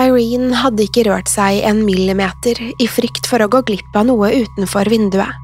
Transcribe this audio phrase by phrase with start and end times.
[0.00, 4.30] Irene hadde ikke rørt seg en millimeter i frykt for å gå glipp av noe
[4.32, 5.36] utenfor vinduet.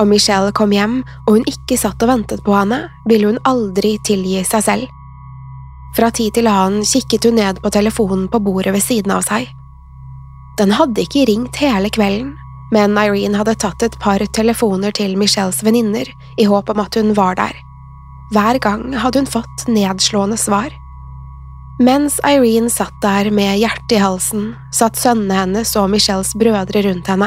[0.00, 3.98] Om Michelle kom hjem og hun ikke satt og ventet på henne, ville hun aldri
[4.06, 4.86] tilgi seg selv.
[5.92, 9.50] Fra tid til annen kikket hun ned på telefonen på bordet ved siden av seg.
[10.56, 12.32] Den hadde ikke ringt hele kvelden,
[12.72, 16.08] men Irene hadde tatt et par telefoner til Michelles venninner
[16.40, 17.52] i håp om at hun var der.
[18.32, 20.72] Hver gang hadde hun fått nedslående svar.
[21.82, 27.08] Mens Irene satt der med hjertet i halsen, satt sønnene hennes og Michelles brødre rundt
[27.10, 27.26] henne.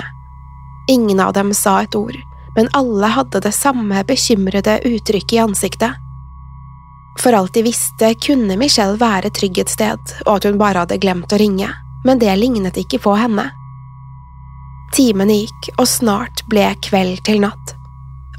[0.88, 2.16] Ingen av dem sa et ord,
[2.56, 6.00] men alle hadde det samme bekymrede uttrykket i ansiktet.
[7.20, 11.02] For alt de visste, kunne Michelle være trygg et sted, og at hun bare hadde
[11.04, 11.74] glemt å ringe,
[12.08, 13.50] men det lignet ikke på henne.
[14.96, 17.76] Timene gikk, og snart ble kveld til natt.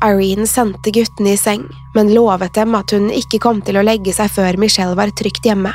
[0.00, 4.16] Irene sendte guttene i seng, men lovet dem at hun ikke kom til å legge
[4.16, 5.74] seg før Michelle var trygt hjemme.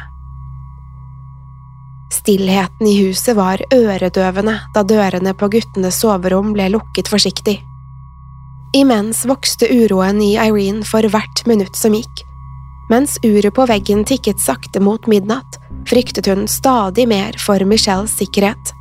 [2.12, 7.62] Stillheten i huset var øredøvende da dørene på guttenes soverom ble lukket forsiktig.
[8.76, 12.24] Imens vokste uroen i Irene for hvert minutt som gikk.
[12.92, 15.58] Mens uret på veggen tikket sakte mot midnatt,
[15.88, 18.74] fryktet hun stadig mer for Michelles sikkerhet.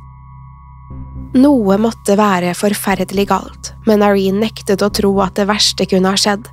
[1.39, 6.19] Noe måtte være forferdelig galt, men Irene nektet å tro at det verste kunne ha
[6.19, 6.49] skjedd.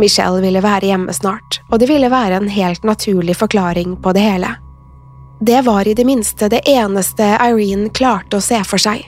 [0.00, 4.26] Michelle ville være hjemme snart, og det ville være en helt naturlig forklaring på det
[4.26, 4.56] hele.
[5.42, 9.06] Det var i det minste det eneste Irene klarte å se for seg.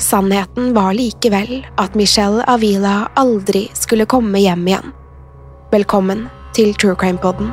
[0.00, 4.94] Sannheten var likevel at Michelle Avila aldri skulle komme hjem igjen.
[5.68, 7.52] Velkommen til True Crime Podden.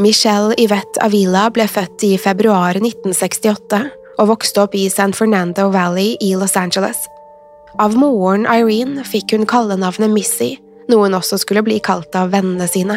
[0.00, 3.80] Michelle Yvette Avila ble født i februar 1968
[4.16, 6.96] og vokste opp i San Fernando Valley i Los Angeles.
[7.76, 10.54] Av moren Irene fikk hun kallenavnet Missy,
[10.88, 12.96] noe hun også skulle bli kalt av vennene sine.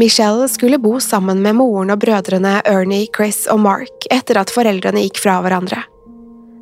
[0.00, 5.04] Michelle skulle bo sammen med moren og brødrene Ernie, Chris og Mark etter at foreldrene
[5.04, 5.82] gikk fra hverandre.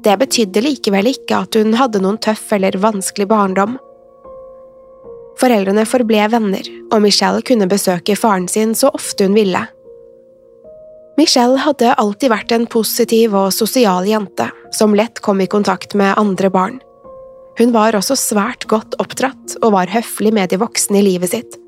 [0.03, 3.79] Det betydde likevel ikke at hun hadde noen tøff eller vanskelig barndom.
[5.41, 9.63] Foreldrene forble venner, og Michelle kunne besøke faren sin så ofte hun ville.
[11.21, 14.47] Michelle hadde alltid vært en positiv og sosial jente,
[14.77, 16.79] som lett kom i kontakt med andre barn.
[17.59, 21.59] Hun var også svært godt oppdratt og var høflig med de voksne i livet sitt.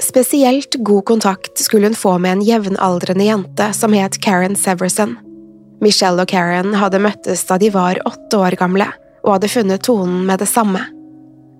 [0.00, 5.16] Spesielt god kontakt skulle hun få med en jevnaldrende jente som het Karen Severson.
[5.80, 8.88] Michelle og Karen hadde møttes da de var åtte år gamle,
[9.24, 10.82] og hadde funnet tonen med det samme.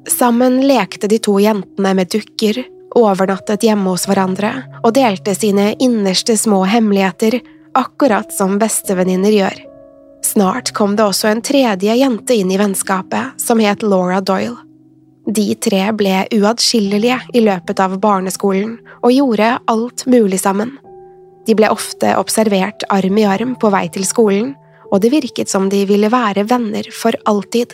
[0.08, 2.62] Sammen lekte de to jentene med dukker,
[2.96, 7.40] overnattet hjemme hos hverandre og delte sine innerste små hemmeligheter,
[7.78, 9.60] akkurat som bestevenninner gjør.
[10.26, 14.58] Snart kom det også en tredje jente inn i vennskapet, som het Laura Doyle.
[15.30, 20.72] De tre ble uatskillelige i løpet av barneskolen og gjorde alt mulig sammen.
[21.46, 24.54] De ble ofte observert arm i arm på vei til skolen,
[24.90, 27.72] og det virket som de ville være venner for alltid.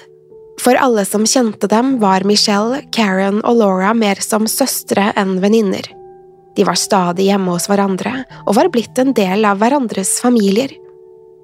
[0.60, 5.84] For alle som kjente dem, var Michelle, Karen og Laura mer som søstre enn venninner.
[6.56, 10.72] De var stadig hjemme hos hverandre og var blitt en del av hverandres familier.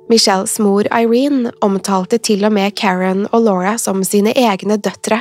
[0.09, 5.21] Michelles mor Irene omtalte til og med Karen og Laura som sine egne døtre.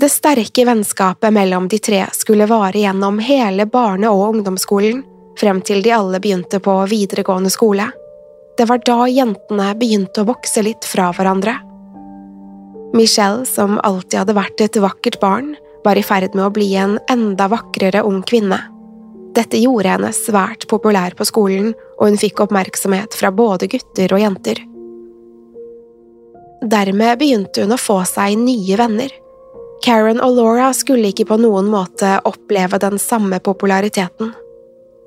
[0.00, 5.02] Det sterke vennskapet mellom de tre skulle vare gjennom hele barne- og ungdomsskolen,
[5.40, 7.90] frem til de alle begynte på videregående skole.
[8.56, 11.56] Det var da jentene begynte å vokse litt fra hverandre.
[12.96, 15.54] Michelle, som alltid hadde vært et vakkert barn,
[15.84, 18.58] var i ferd med å bli en enda vakrere ung kvinne.
[19.36, 21.70] Dette gjorde henne svært populær på skolen,
[22.00, 24.58] og hun fikk oppmerksomhet fra både gutter og jenter.
[26.60, 29.14] Dermed begynte hun å få seg nye venner.
[29.80, 34.34] Karen og Laura skulle ikke på noen måte oppleve den samme populariteten.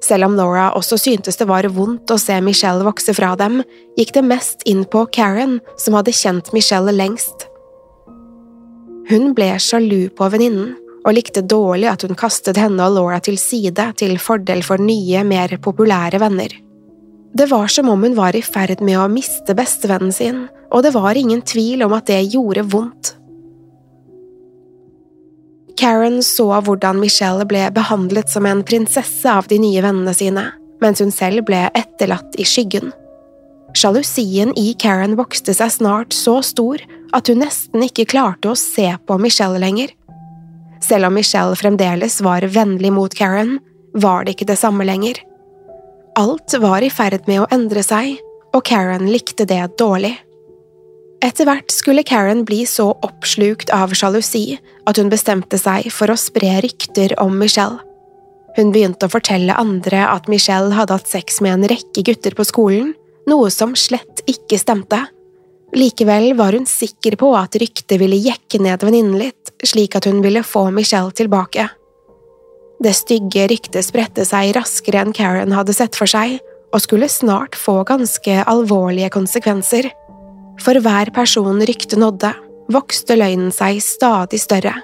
[0.03, 3.61] Selv om Laura også syntes det var vondt å se Michelle vokse fra dem,
[3.99, 7.47] gikk det mest inn på Karen, som hadde kjent Michelle lengst.
[9.09, 13.35] Hun ble sjalu på venninnen, og likte dårlig at hun kastet henne og Laura til
[13.39, 16.53] side til fordel for nye, mer populære venner.
[17.33, 20.93] Det var som om hun var i ferd med å miste bestevennen sin, og det
[20.95, 23.15] var ingen tvil om at det gjorde vondt.
[25.77, 30.45] Karen så hvordan Michelle ble behandlet som en prinsesse av de nye vennene sine,
[30.83, 32.93] mens hun selv ble etterlatt i skyggen.
[33.73, 36.81] Sjalusien i Karen vokste seg snart så stor
[37.13, 39.93] at hun nesten ikke klarte å se på Michelle lenger.
[40.83, 43.57] Selv om Michelle fremdeles var vennlig mot Karen,
[43.93, 45.17] var det ikke det samme lenger.
[46.19, 48.19] Alt var i ferd med å endre seg,
[48.53, 50.13] og Karen likte det dårlig.
[51.23, 54.59] Etter hvert skulle Karen bli så oppslukt av sjalusi
[54.89, 57.79] at hun bestemte seg for å spre rykter om Michelle.
[58.57, 62.45] Hun begynte å fortelle andre at Michelle hadde hatt sex med en rekke gutter på
[62.45, 62.91] skolen,
[63.29, 64.99] noe som slett ikke stemte.
[65.73, 70.21] Likevel var hun sikker på at ryktet ville jekke ned venninnen litt, slik at hun
[70.25, 71.65] ville få Michelle tilbake.
[72.83, 76.37] Det stygge ryktet spredte seg raskere enn Karen hadde sett for seg,
[76.73, 79.89] og skulle snart få ganske alvorlige konsekvenser.
[80.61, 82.33] For hver person ryktet nådde,
[82.73, 84.75] vokste løgnen seg stadig større.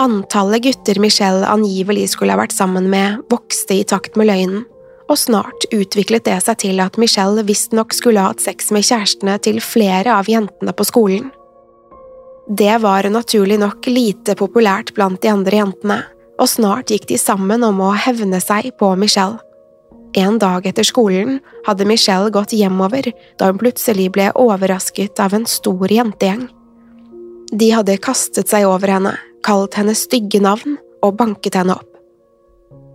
[0.00, 4.64] Antallet gutter Michelle angivelig skulle ha vært sammen med, vokste i takt med løgnen
[5.06, 9.38] og snart utviklet det seg til at Michelle visstnok skulle ha hatt sex med kjærestene
[9.42, 11.30] til flere av jentene på skolen.
[12.46, 15.98] Det var naturlig nok lite populært blant de andre jentene,
[16.38, 19.40] og snart gikk de sammen om å hevne seg på Michelle.
[20.16, 23.10] En dag etter skolen hadde Michelle gått hjemover
[23.40, 26.46] da hun plutselig ble overrasket av en stor jentegjeng.
[27.52, 29.12] De hadde kastet seg over henne,
[29.46, 31.95] kalt henne stygge navn og banket henne opp.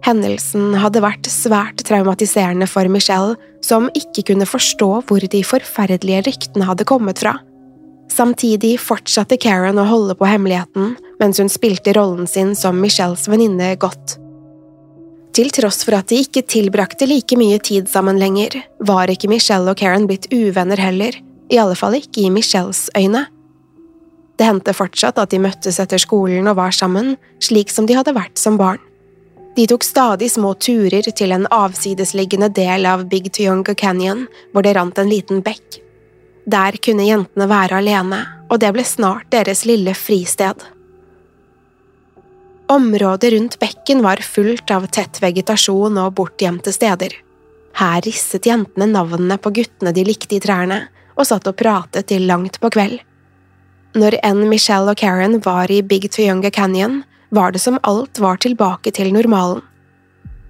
[0.06, 6.65] Hendelsen hadde vært svært traumatiserende for Michelle, som ikke kunne forstå hvor de forferdelige ryktene
[6.65, 7.36] hadde kommet fra.
[8.12, 13.75] Samtidig fortsatte Karen å holde på hemmeligheten mens hun spilte rollen sin som Michelles venninne
[13.80, 14.18] godt.
[15.38, 19.69] Til tross for at de ikke tilbrakte like mye tid sammen lenger, var ikke Michelle
[19.71, 21.15] og Karen blitt uvenner heller,
[21.51, 23.27] i alle fall ikke i Michelles øyne.
[24.36, 27.13] Det hendte fortsatt at de møttes etter skolen og var sammen,
[27.44, 28.81] slik som de hadde vært som barn.
[29.56, 34.77] De tok stadig små turer til en avsidesliggende del av Big Tuyunga Canyon, hvor det
[34.77, 35.81] rant en liten bekk.
[36.48, 40.63] Der kunne jentene være alene, og det ble snart deres lille fristed.
[42.72, 47.12] Området rundt bekken var fullt av tett vegetasjon og bortgjemte steder.
[47.75, 50.86] Her risset jentene navnene på guttene de likte i trærne,
[51.20, 53.01] og satt og pratet til langt på kveld.
[54.00, 58.38] Når enn Michelle og Karen var i Big Tuyunga Canyon, var det som alt var
[58.43, 59.63] tilbake til normalen.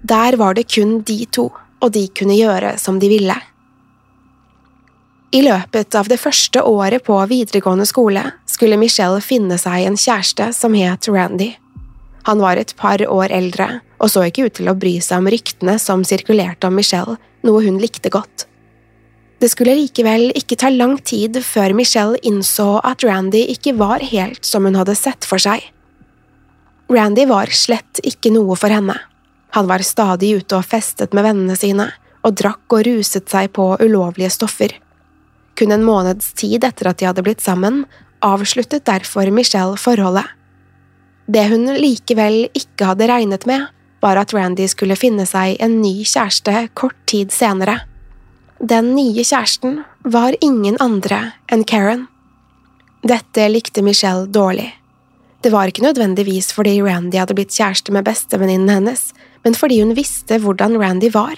[0.02, 1.48] Der var det kun de to,
[1.80, 3.38] og de kunne gjøre som de ville.
[5.32, 10.50] I løpet av det første året på videregående skole skulle Michelle finne seg en kjæreste
[10.52, 11.54] som het Randy.
[12.28, 15.30] Han var et par år eldre og så ikke ut til å bry seg om
[15.30, 18.48] ryktene som sirkulerte om Michelle, noe hun likte godt.
[19.42, 24.44] Det skulle likevel ikke ta lang tid før Michelle innså at Randy ikke var helt
[24.46, 25.64] som hun hadde sett for seg.
[26.90, 28.96] Randy var slett ikke noe for henne.
[29.52, 31.90] Han var stadig ute og festet med vennene sine,
[32.22, 34.72] og drakk og ruset seg på ulovlige stoffer.
[35.58, 37.84] Kun en måneds tid etter at de hadde blitt sammen,
[38.24, 40.26] avsluttet derfor Michelle forholdet.
[41.26, 43.68] Det hun likevel ikke hadde regnet med,
[44.02, 47.82] var at Randy skulle finne seg en ny kjæreste kort tid senere.
[48.58, 52.06] Den nye kjæresten var ingen andre enn Karen.
[53.02, 54.70] Dette likte Michelle dårlig.
[55.42, 59.08] Det var ikke nødvendigvis fordi Randy hadde blitt kjæreste med bestevenninnen hennes,
[59.42, 61.34] men fordi hun visste hvordan Randy var.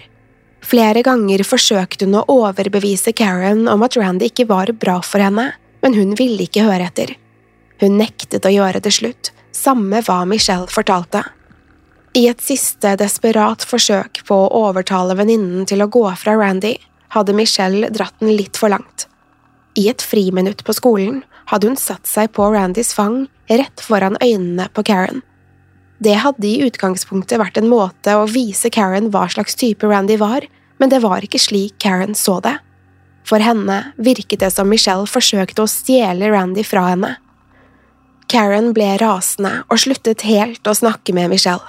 [0.64, 5.50] Flere ganger forsøkte hun å overbevise Karen om at Randy ikke var bra for henne,
[5.84, 7.14] men hun ville ikke høre etter.
[7.80, 11.24] Hun nektet å gjøre det slutt, samme hva Michelle fortalte.
[12.14, 16.76] I et siste desperat forsøk på å overtale venninnen til å gå fra Randy,
[17.16, 19.08] hadde Michelle dratt den litt for langt.
[19.80, 24.68] I et friminutt på skolen hadde hun satt seg på Randys fang rett foran øynene
[24.74, 25.22] på Karen.
[25.98, 30.46] Det hadde i utgangspunktet vært en måte å vise Karen hva slags type Randy var,
[30.82, 32.56] men det var ikke slik Karen så det.
[33.24, 37.14] For henne virket det som Michelle forsøkte å stjele Randy fra henne.
[38.28, 41.64] Karen ble rasende og sluttet helt å snakke med Michelle.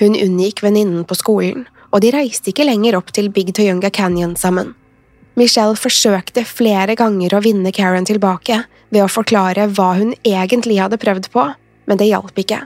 [0.00, 4.36] Hun unngikk venninnen på skolen, og de reiste ikke lenger opp til Big Toyunga Canyon
[4.36, 4.74] sammen.
[5.36, 8.62] Michelle forsøkte flere ganger å vinne Karen tilbake
[8.94, 11.48] ved å forklare hva hun egentlig hadde prøvd på,
[11.86, 12.62] men det hjalp ikke.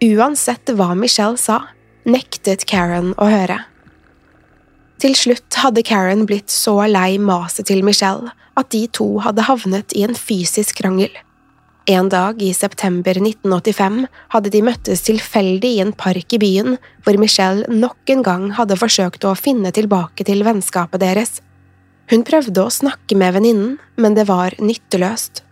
[0.00, 1.60] Uansett hva Michelle sa,
[2.08, 3.58] nektet Karen å høre.
[5.00, 9.94] Til slutt hadde Karen blitt så lei maset til Michelle at de to hadde havnet
[9.96, 11.12] i en fysisk krangel.
[11.88, 14.02] En dag i september 1985
[14.34, 18.76] hadde de møttes tilfeldig i en park i byen, hvor Michelle nok en gang hadde
[18.78, 21.40] forsøkt å finne tilbake til vennskapet deres.
[22.10, 25.44] Hun prøvde å snakke med venninnen, men det var nytteløst.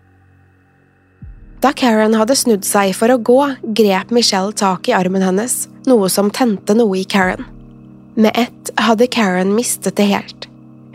[1.62, 3.38] Da Karen hadde snudd seg for å gå,
[3.78, 7.46] grep Michelle tak i armen hennes, noe som tente noe i Karen.
[8.18, 10.46] Med ett hadde Karen mistet det helt.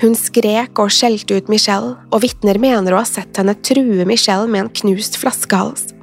[0.04, 4.50] Hun skrek og skjelte ut Michelle, og vitner mener å ha sett henne true Michelle
[4.52, 5.94] med en knust flaskehals.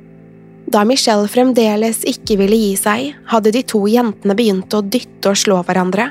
[0.71, 5.41] Da Michelle fremdeles ikke ville gi seg, hadde de to jentene begynt å dytte og
[5.41, 6.07] slå hverandre.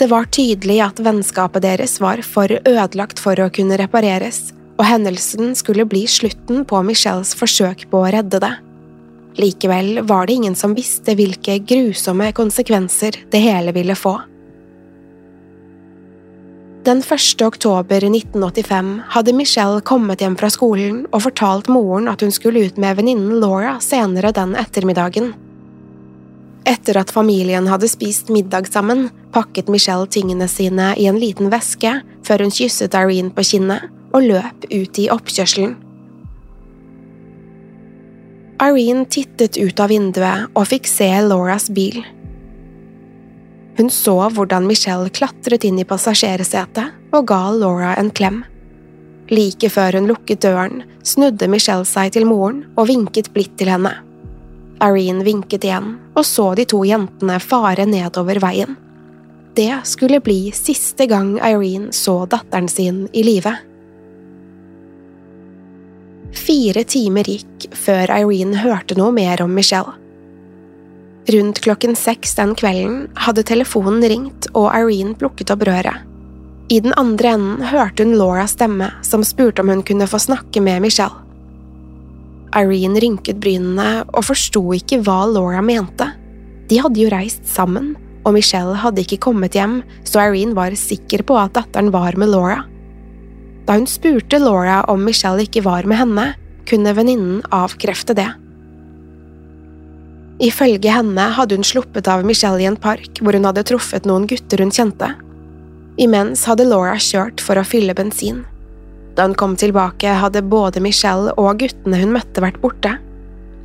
[0.00, 4.38] Det var tydelig at vennskapet deres var for ødelagt for å kunne repareres,
[4.80, 8.54] og hendelsen skulle bli slutten på Michelles forsøk på å redde det.
[9.36, 14.14] Likevel var det ingen som visste hvilke grusomme konsekvenser det hele ville få.
[16.88, 17.44] Den 1.
[17.44, 22.80] oktober 1985 hadde Michelle kommet hjem fra skolen og fortalt moren at hun skulle ut
[22.80, 25.34] med venninnen Laura senere den ettermiddagen.
[26.68, 32.00] Etter at familien hadde spist middag sammen, pakket Michelle tingene sine i en liten veske
[32.26, 35.76] før hun kysset Irene på kinnet og løp ut i oppkjørselen.
[38.60, 42.02] Irene tittet ut av vinduet og fikk se Lauras bil.
[43.78, 48.42] Hun så hvordan Michelle klatret inn i passasjersetet og ga Laura en klem.
[49.32, 53.94] Like før hun lukket døren, snudde Michelle seg til moren og vinket blidt til henne.
[54.84, 58.76] Irene vinket igjen og så de to jentene fare nedover veien.
[59.56, 63.52] Det skulle bli siste gang Irene så datteren sin i live.
[66.36, 69.96] Fire timer gikk før Irene hørte noe mer om Michelle.
[71.30, 76.06] Rundt klokken seks den kvelden hadde telefonen ringt og Irene plukket opp røret.
[76.70, 80.62] I den andre enden hørte hun Lauras stemme som spurte om hun kunne få snakke
[80.62, 81.29] med Michelle.
[82.56, 86.08] Irene rynket brynene og forsto ikke hva Laura mente.
[86.70, 87.94] De hadde jo reist sammen,
[88.26, 92.32] og Michelle hadde ikke kommet hjem, så Irene var sikker på at datteren var med
[92.34, 92.64] Laura.
[93.66, 96.26] Da hun spurte Laura om Michelle ikke var med henne,
[96.66, 98.28] kunne venninnen avkrefte det.
[100.40, 104.24] Ifølge henne hadde hun sluppet av Michelle i en park hvor hun hadde truffet noen
[104.30, 105.10] gutter hun kjente.
[106.00, 108.46] Imens hadde Laura kjørt for å fylle bensin.
[109.16, 112.96] Da hun kom tilbake, hadde både Michelle og guttene hun møtte, vært borte.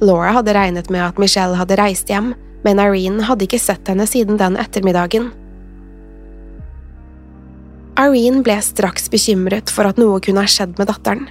[0.04, 2.34] Laura hadde regnet med at Michelle hadde reist hjem,
[2.66, 5.30] men Irene hadde ikke sett henne siden den ettermiddagen.
[7.96, 11.30] Irene ble straks bekymret for at noe kunne ha skjedd med datteren.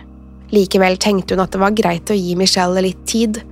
[0.54, 3.42] Likevel tenkte hun at det var greit å gi Michelle litt tid.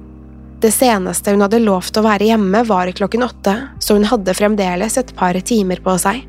[0.62, 4.96] Det seneste hun hadde lovt å være hjemme, var klokken åtte, så hun hadde fremdeles
[5.00, 6.22] et par timer på seg.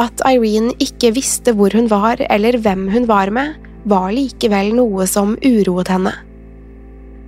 [0.00, 5.06] At Irene ikke visste hvor hun var eller hvem hun var med, var likevel noe
[5.10, 6.14] som uroet henne.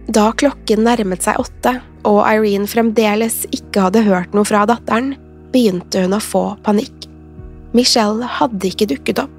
[0.08, 1.78] Da klokken nærmet seg åtte
[2.08, 5.14] og Irene fremdeles ikke hadde hørt noe fra datteren,
[5.52, 7.08] begynte hun å få panikk.
[7.74, 9.32] Michelle hadde ikke dukket opp.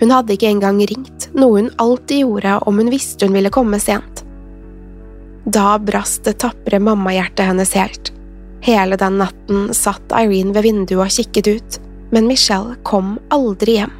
[0.00, 3.80] Hun hadde ikke engang ringt, noe hun alltid gjorde om hun visste hun ville komme
[3.80, 4.24] sent.
[5.46, 8.12] Da brast det tapre mammahjertet hennes helt.
[8.66, 11.80] Hele den natten satt Irene ved vinduet og kikket ut
[12.16, 13.92] men Michelle kom aldri hjem.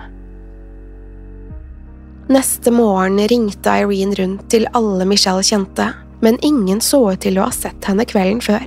[2.32, 5.90] Neste morgen ringte Irene rundt til alle Michelle kjente,
[6.24, 8.64] men ingen så ut til å ha sett henne kvelden før.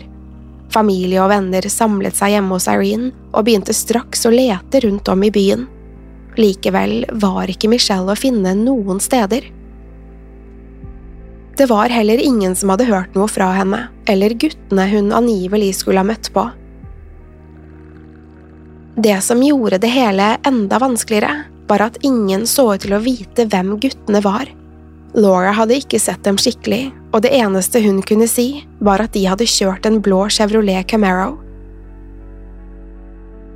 [0.69, 5.25] Familie og venner samlet seg hjemme hos Irene og begynte straks å lete rundt om
[5.25, 5.65] i byen.
[6.37, 9.49] Likevel var ikke Michelle å finne noen steder.
[11.57, 16.05] Det var heller ingen som hadde hørt noe fra henne, eller guttene hun angivelig skulle
[16.05, 16.51] ha møtt på.
[19.03, 23.45] Det som gjorde det hele enda vanskeligere, var at ingen så ut til å vite
[23.47, 24.49] hvem guttene var.
[25.15, 29.21] Laura hadde ikke sett dem skikkelig, og det eneste hun kunne si, var at de
[29.29, 31.37] hadde kjørt en blå Chevrolet Camaro.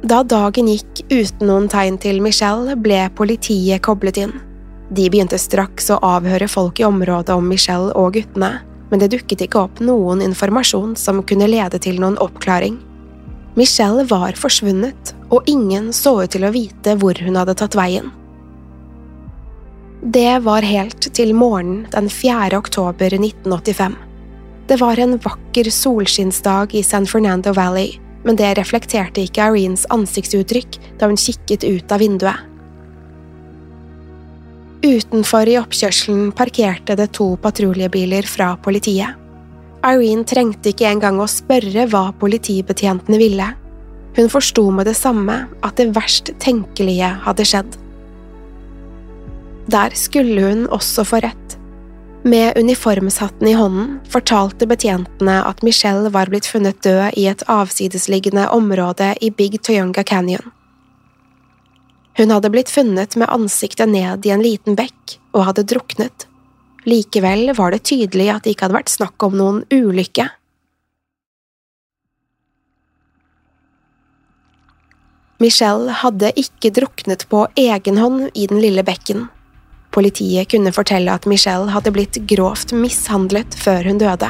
[0.08, 4.34] Da dagen gikk uten noen tegn til Michelle, ble politiet koblet inn.
[4.96, 9.44] De begynte straks å avhøre folk i området om Michelle og guttene, men det dukket
[9.44, 12.80] ikke opp noen informasjon som kunne lede til noen oppklaring.
[13.56, 18.10] Michelle var forsvunnet, og ingen så ut til å vite hvor hun hadde tatt veien.
[20.04, 22.58] Det var helt til morgenen den 4.
[22.58, 23.96] oktober 1985.
[24.68, 30.80] Det var en vakker solskinnsdag i San Fernando Valley, men det reflekterte ikke Irenes ansiktsuttrykk
[31.00, 32.50] da hun kikket ut av vinduet.
[34.84, 39.23] Utenfor i oppkjørselen parkerte det to patruljebiler fra politiet.
[39.84, 43.50] Irene trengte ikke engang å spørre hva politibetjentene ville.
[44.16, 47.76] Hun forsto med det samme at det verst tenkelige hadde skjedd.
[49.74, 51.58] Der skulle hun også få rett.
[52.24, 58.48] Med uniformshatten i hånden fortalte betjentene at Michelle var blitt funnet død i et avsidesliggende
[58.56, 60.54] område i Big Toyonga Canyon.
[62.16, 66.28] Hun hadde blitt funnet med ansiktet ned i en liten bekk og hadde druknet.
[66.90, 70.28] Likevel var det tydelig at det ikke hadde vært snakk om noen ulykke.
[75.44, 79.26] Michelle hadde ikke druknet på egen hånd i den lille bekken.
[79.94, 84.30] Politiet kunne fortelle at Michelle hadde blitt grovt mishandlet før hun døde.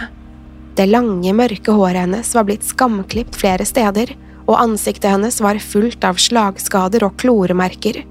[0.73, 4.15] Det lange, mørke håret hennes var blitt skamklipt flere steder,
[4.47, 8.01] og ansiktet hennes var fullt av slagskader og kloremerker.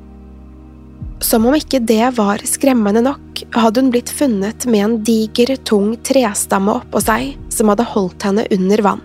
[1.23, 5.97] Som om ikke det var skremmende nok, hadde hun blitt funnet med en diger, tung
[6.07, 9.03] trestamme oppå seg som hadde holdt henne under vann.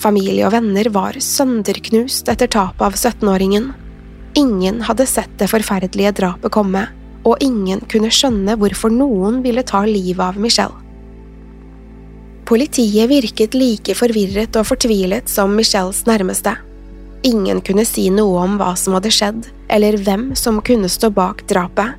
[0.00, 3.72] Familie og venner var sønderknust etter tapet av 17-åringen.
[4.40, 6.86] Ingen hadde sett det forferdelige drapet komme,
[7.28, 10.78] og ingen kunne skjønne hvorfor noen ville ta livet av Michelle.
[12.48, 16.56] Politiet virket like forvirret og fortvilet som Michelles nærmeste.
[17.28, 21.44] Ingen kunne si noe om hva som hadde skjedd, eller hvem som kunne stå bak
[21.50, 21.98] drapet.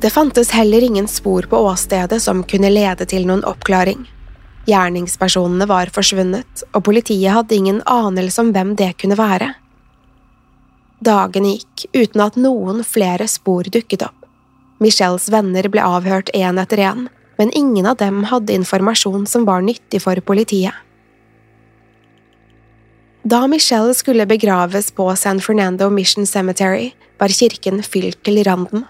[0.00, 4.04] Det fantes heller ingen spor på åstedet som kunne lede til noen oppklaring.
[4.70, 9.48] Gjerningspersonene var forsvunnet, og politiet hadde ingen anelse om hvem det kunne være.
[11.02, 14.28] Dagene gikk uten at noen flere spor dukket opp.
[14.78, 17.08] Michelles venner ble avhørt én etter én,
[17.38, 20.74] men ingen av dem hadde informasjon som var nyttig for politiet.
[23.26, 28.86] Da Michelle skulle begraves på San Fernando Mission Cemetery, var kirken fylt til randen.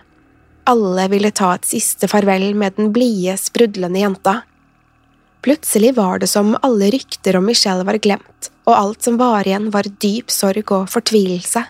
[0.69, 4.35] Alle ville ta et siste farvel med den blide, sprudlende jenta.
[5.41, 9.71] Plutselig var det som alle rykter om Michelle var glemt, og alt som var igjen
[9.73, 11.63] var dyp sorg og fortvilelse.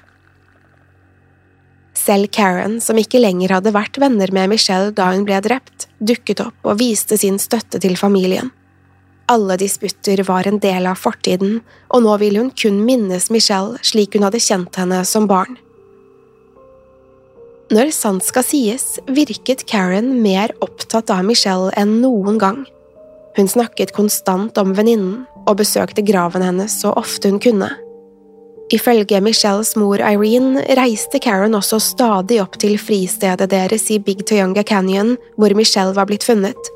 [1.98, 6.42] Selv Karen, som ikke lenger hadde vært venner med Michelle da hun ble drept, dukket
[6.42, 8.50] opp og viste sin støtte til familien.
[9.28, 11.60] Alle disputter var en del av fortiden,
[11.92, 15.58] og nå ville hun kun minnes Michelle slik hun hadde kjent henne som barn.
[17.68, 22.62] Når sant skal sies, virket Karen mer opptatt av Michelle enn noen gang.
[23.36, 27.68] Hun snakket konstant om venninnen og besøkte graven hennes så ofte hun kunne.
[28.72, 34.64] Ifølge Michelles mor Irene reiste Karen også stadig opp til fristedet deres i Big Toyonga
[34.64, 36.72] Canyon, hvor Michelle var blitt funnet.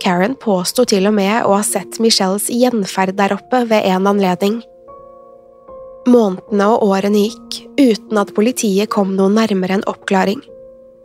[0.00, 4.62] Karen påsto til og med å ha sett Michelles gjenferd der oppe ved en anledning.
[6.08, 10.40] Månedene og årene gikk uten at politiet kom noe nærmere en oppklaring.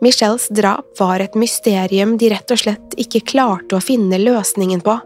[0.04, 4.96] Michelles drap var et mysterium de rett og slett ikke klarte å finne løsningen på.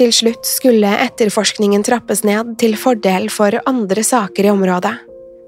[0.00, 4.94] Til slutt skulle etterforskningen trappes ned til fordel for andre saker i området.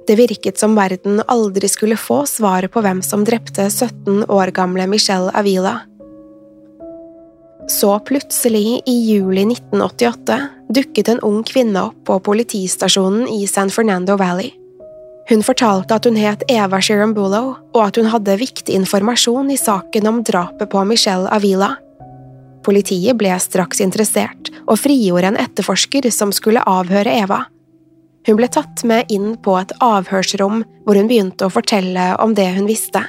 [0.06, 4.88] Det virket som verden aldri skulle få svaret på hvem som drepte 17 år gamle
[4.90, 5.78] Michelle Avila.
[7.70, 10.38] Så plutselig, i juli 1988,
[10.74, 14.52] dukket en ung kvinne opp på politistasjonen i San Fernando Valley.
[15.28, 17.42] Hun fortalte at hun het Eva Shirambulo,
[17.74, 21.76] og at hun hadde viktig informasjon i saken om drapet på Michelle Avila.
[22.66, 27.44] Politiet ble straks interessert og frigjorde en etterforsker som skulle avhøre Eva.
[28.26, 32.52] Hun ble tatt med inn på et avhørsrom hvor hun begynte å fortelle om det
[32.54, 33.02] hun visste.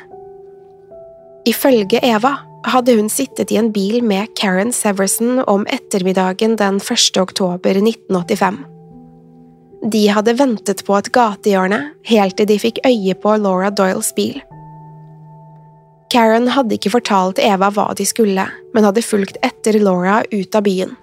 [1.49, 7.17] Ifølge Eva hadde hun sittet i en bil med Karen Severson om ettermiddagen den 1.
[7.21, 8.63] oktober 1985.
[9.91, 14.39] De hadde ventet på et gatehjørne helt til de fikk øye på Laura Doyles bil.
[16.13, 20.63] Karen hadde ikke fortalt Eva hva de skulle, men hadde fulgt etter Laura ut av
[20.63, 20.93] byen.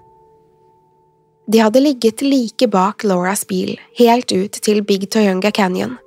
[1.50, 5.98] De hadde ligget like bak Lauras bil, helt ut til Big Toyunga Canyon.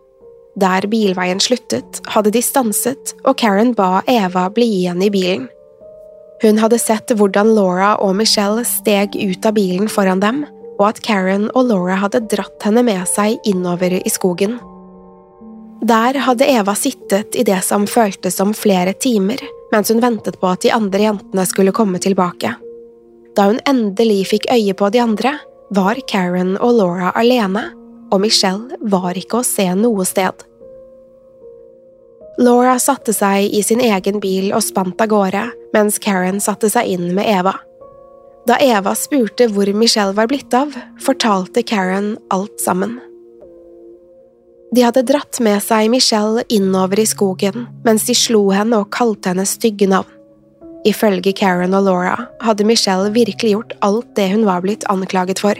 [0.60, 5.48] Der bilveien sluttet, hadde de stanset, og Karen ba Eva bli igjen i bilen.
[6.44, 10.44] Hun hadde sett hvordan Laura og Michelle steg ut av bilen foran dem,
[10.78, 14.60] og at Karen og Laura hadde dratt henne med seg innover i skogen.
[15.84, 19.42] Der hadde Eva sittet i det som føltes som flere timer,
[19.74, 22.54] mens hun ventet på at de andre jentene skulle komme tilbake.
[23.34, 25.34] Da hun endelig fikk øye på de andre,
[25.74, 27.66] var Karen og Laura alene,
[28.14, 30.46] og Michelle var ikke å se noe sted.
[32.42, 36.90] Laura satte seg i sin egen bil og spant av gårde, mens Karen satte seg
[36.96, 37.54] inn med Eva.
[38.50, 42.98] Da Eva spurte hvor Michelle var blitt av, fortalte Karen alt sammen.
[44.74, 49.30] De hadde dratt med seg Michelle innover i skogen mens de slo henne og kalte
[49.30, 50.10] henne stygge navn.
[50.90, 55.56] Ifølge Karen og Laura hadde Michelle virkelig gjort alt det hun var blitt anklaget for.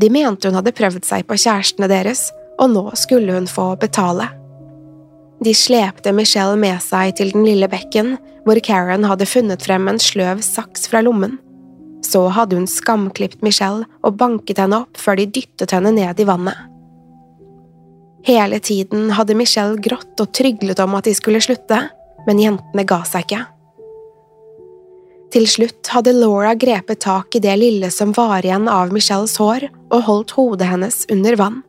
[0.00, 2.28] De mente hun hadde prøvd seg på kjærestene deres,
[2.60, 4.28] og nå skulle hun få betale.
[5.44, 10.00] De slepte Michelle med seg til den lille bekken, hvor Karen hadde funnet frem en
[10.00, 11.38] sløv saks fra lommen.
[12.04, 16.28] Så hadde hun skamklipt Michelle og banket henne opp før de dyttet henne ned i
[16.28, 16.56] vannet.
[18.28, 21.78] Hele tiden hadde Michelle grått og tryglet om at de skulle slutte,
[22.26, 23.44] men jentene ga seg ikke.
[25.30, 29.68] Til slutt hadde Laura grepet tak i det lille som var igjen av Michelles hår,
[29.94, 31.60] og holdt hodet hennes under vann.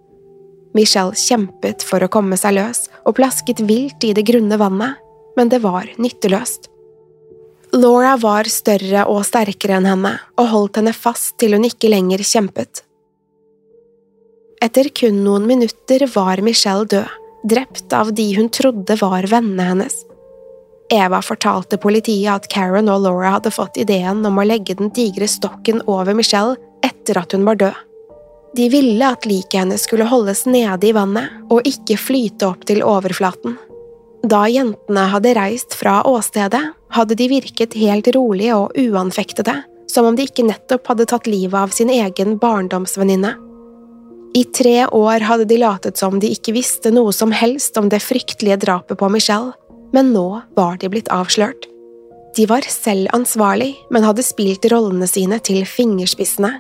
[0.74, 4.98] Michelle kjempet for å komme seg løs og plasket vilt i det grunne vannet,
[5.38, 6.72] men det var nytteløst.
[7.78, 12.24] Laura var større og sterkere enn henne og holdt henne fast til hun ikke lenger
[12.26, 12.82] kjempet.
[14.62, 17.14] Etter kun noen minutter var Michelle død,
[17.48, 19.96] drept av de hun trodde var vennene hennes.
[20.92, 25.30] Eva fortalte politiet at Karen og Laura hadde fått ideen om å legge den digre
[25.32, 27.78] stokken over Michelle etter at hun var død.
[28.56, 32.84] De ville at liket hennes skulle holdes nede i vannet og ikke flyte opp til
[32.84, 33.56] overflaten.
[34.28, 39.56] Da jentene hadde reist fra åstedet, hadde de virket helt rolige og uanfektede,
[39.90, 43.32] som om de ikke nettopp hadde tatt livet av sin egen barndomsvenninne.
[44.36, 48.04] I tre år hadde de latet som de ikke visste noe som helst om det
[48.04, 49.56] fryktelige drapet på Michelle,
[49.92, 50.28] men nå
[50.58, 51.68] var de blitt avslørt.
[52.36, 56.54] De var selv ansvarlig, men hadde spilt rollene sine til fingerspissene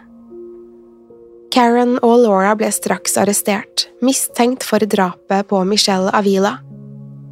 [1.51, 6.53] Karen og Laura ble straks arrestert, mistenkt for drapet på Michelle Avila.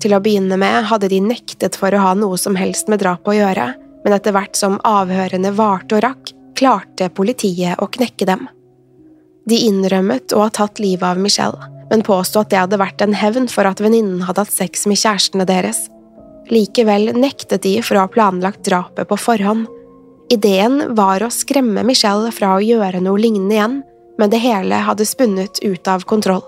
[0.03, 3.31] Til å begynne med hadde de nektet for å ha noe som helst med drapet
[3.31, 3.67] å gjøre,
[4.03, 8.43] men etter hvert som avhørene varte og rakk, klarte politiet å knekke dem.
[9.47, 13.15] De innrømmet å ha tatt livet av Michelle, men påsto at det hadde vært en
[13.17, 15.87] hevn for at venninnen hadde hatt sex med kjærestene deres.
[16.49, 19.67] Likevel nektet de for å ha planlagt drapet på forhånd.
[20.33, 23.79] Ideen var å skremme Michelle fra å gjøre noe lignende igjen,
[24.19, 26.45] men det hele hadde spunnet ut av kontroll.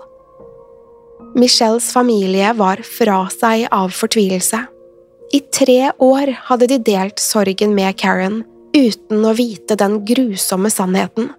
[1.34, 4.60] Michelles familie var fra seg av fortvilelse.
[5.32, 8.42] I tre år hadde de delt sorgen med Karen
[8.76, 11.30] uten å vite den grusomme sannheten.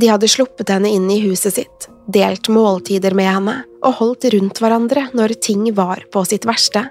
[0.00, 4.60] De hadde sluppet henne inn i huset sitt, delt måltider med henne og holdt rundt
[4.62, 6.86] hverandre når ting var på sitt verste.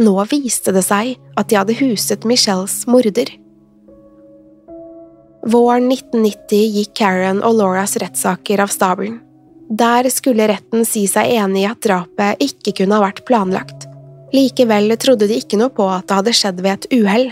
[0.00, 3.32] Nå viste det seg at de hadde huset Michelles morder.
[5.50, 9.20] Våren 1990 gikk Karen og Lauras rettssaker av stabelen.
[9.70, 13.86] Der skulle retten si seg enig i at drapet ikke kunne ha vært planlagt.
[14.34, 17.30] Likevel trodde de ikke noe på at det hadde skjedd ved et uhell.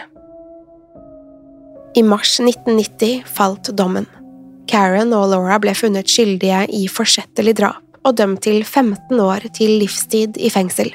[1.99, 4.07] I mars 1990 falt dommen.
[4.69, 9.79] Karen og Laura ble funnet skyldige i forsettlig drap og dømt til 15 år til
[9.81, 10.93] livstid i fengsel.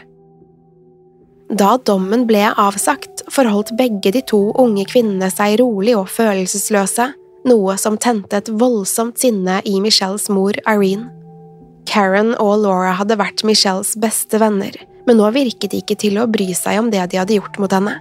[1.53, 7.12] Da dommen ble avsagt, forholdt begge de to unge kvinnene seg rolig og følelsesløse,
[7.49, 11.12] noe som tente et voldsomt sinne i Michelles mor Irene.
[11.89, 16.29] Karen og Laura hadde vært Michelles beste venner, men nå virket de ikke til å
[16.31, 17.99] bry seg om det de hadde gjort mot henne.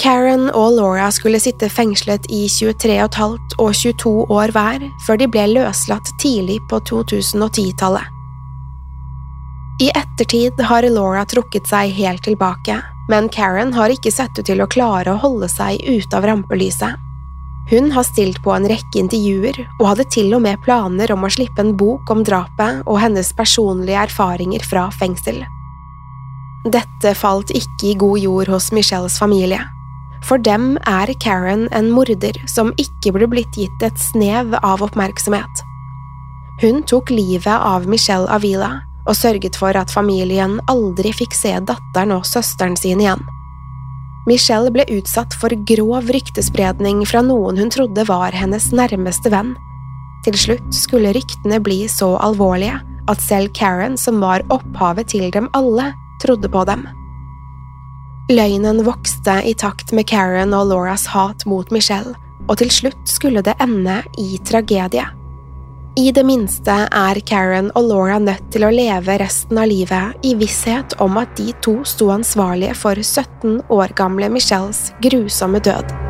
[0.00, 5.42] Karen og Laura skulle sitte fengslet i 23,5 og 22 år hver før de ble
[5.50, 8.06] løslatt tidlig på 2010-tallet.
[9.84, 12.78] I ettertid har Laura trukket seg helt tilbake,
[13.12, 16.96] men Karen har ikke sett ut til å klare å holde seg ute av rampelyset.
[17.68, 21.32] Hun har stilt på en rekke intervjuer og hadde til og med planer om å
[21.32, 25.42] slippe en bok om drapet og hennes personlige erfaringer fra fengsel.
[26.64, 29.60] Dette falt ikke i god jord hos Michelles familie.
[30.26, 35.64] For dem er Karen en morder som ikke ble blitt gitt et snev av oppmerksomhet.
[36.60, 42.12] Hun tok livet av Michelle Avila og sørget for at familien aldri fikk se datteren
[42.14, 43.22] og søsteren sin igjen.
[44.28, 49.54] Michelle ble utsatt for grov ryktespredning fra noen hun trodde var hennes nærmeste venn.
[50.26, 52.76] Til slutt skulle ryktene bli så alvorlige
[53.10, 55.90] at selv Karen, som var opphavet til dem alle,
[56.22, 56.84] trodde på dem.
[58.30, 62.12] Løgnen vokste i takt med Karen og Lauras hat mot Michelle,
[62.46, 65.02] og til slutt skulle det ende i tragedie.
[65.98, 70.36] I det minste er Karen og Laura nødt til å leve resten av livet i
[70.38, 76.09] visshet om at de to sto ansvarlige for 17 år gamle Michelles grusomme død.